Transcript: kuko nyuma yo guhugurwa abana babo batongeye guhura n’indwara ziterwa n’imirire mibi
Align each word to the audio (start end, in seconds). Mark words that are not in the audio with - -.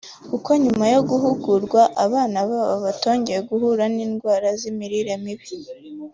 kuko 0.29 0.49
nyuma 0.63 0.85
yo 0.93 0.99
guhugurwa 1.09 1.81
abana 2.05 2.37
babo 2.49 2.75
batongeye 2.85 3.39
guhura 3.49 3.83
n’indwara 3.95 4.47
ziterwa 4.61 4.65
n’imirire 4.75 5.13
mibi 5.23 5.49